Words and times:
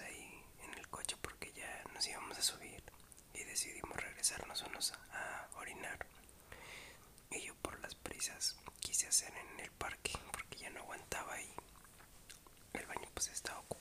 ahí 0.00 0.44
en 0.62 0.72
el 0.78 0.88
coche 0.88 1.16
porque 1.20 1.52
ya 1.52 1.82
nos 1.92 2.06
íbamos 2.06 2.38
a 2.38 2.42
subir 2.42 2.80
y 3.34 3.42
decidimos 3.42 3.96
regresarnos 3.96 4.62
unos 4.62 4.92
a 5.12 5.48
orinar. 5.56 6.06
Y 7.30 7.42
yo 7.42 7.54
por 7.56 7.78
las 7.80 7.96
prisas 7.96 8.56
quise 8.78 9.08
hacer 9.08 9.32
en 9.36 9.60
el 9.60 9.70
parque 9.72 10.12
porque 10.32 10.58
ya 10.58 10.70
no 10.70 10.80
aguantaba 10.80 11.40
y 11.42 11.52
el 12.74 12.86
baño 12.86 13.08
pues 13.14 13.28
estaba 13.28 13.58
ocupado. 13.58 13.79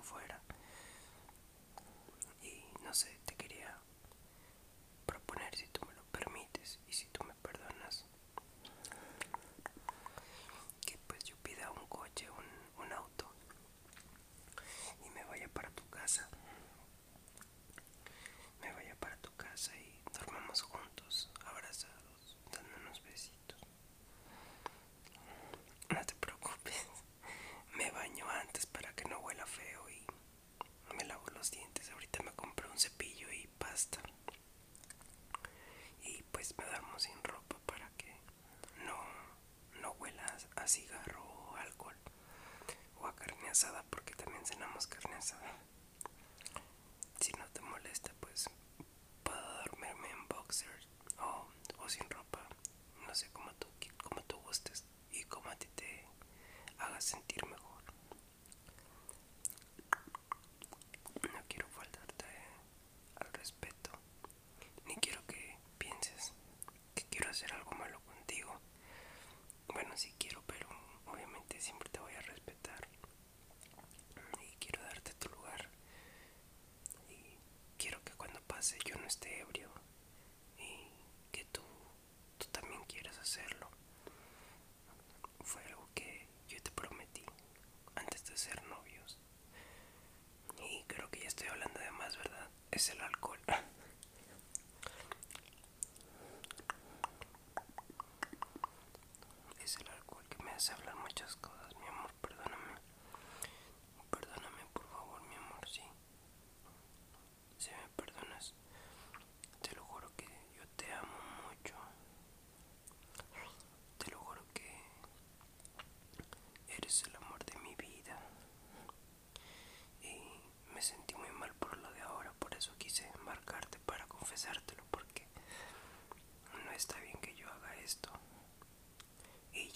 afuera 0.00 0.40
y 2.42 2.64
no 2.82 2.92
sé 2.94 3.21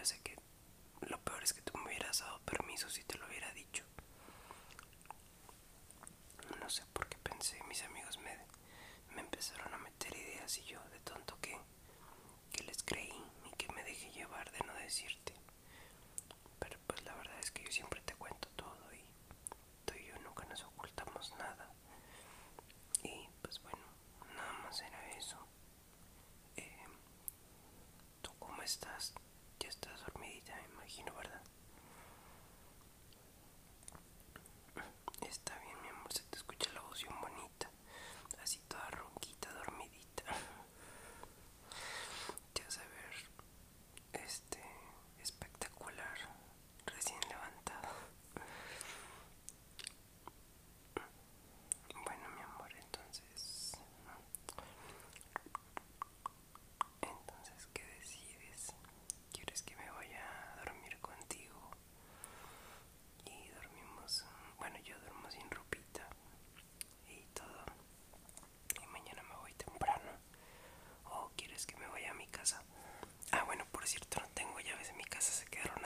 yo 0.00 0.06
sé 0.06 0.18
que 0.20 0.34
lo 1.10 1.20
peor 1.20 1.42
es 1.44 1.52
que 1.52 1.60
tú 1.60 1.76
me 1.76 1.84
hubieras 1.84 2.20
dado 2.20 2.40
permiso 2.46 2.88
si 2.88 3.04
te 3.04 3.18
lo 3.18 3.26
hubiera 3.26 3.52
dicho. 3.52 3.84
No 6.58 6.70
sé 6.70 6.86
por 6.94 7.06
qué 7.06 7.18
pensé, 7.18 7.62
mis 7.68 7.82
amigos 7.82 8.16
me, 8.16 8.34
me 9.14 9.20
empezaron 9.20 9.74
a 9.74 9.76
meter 9.76 10.16
ideas 10.16 10.56
y 10.56 10.62
yo 10.62 10.80
de 10.88 11.00
tonto 11.00 11.36
que, 11.42 11.54
que 12.50 12.64
les 12.64 12.82
creí 12.82 13.12
y 13.44 13.56
que 13.56 13.70
me 13.74 13.84
dejé 13.84 14.10
llevar 14.12 14.50
de 14.52 14.60
no 14.60 14.72
decirte. 14.76 15.34
cierto 73.90 74.20
no 74.20 74.28
tengo 74.34 74.60
llaves 74.60 74.88
en 74.90 74.96
mi 74.98 75.04
casa, 75.04 75.32
se 75.32 75.46
quedaron 75.46 75.79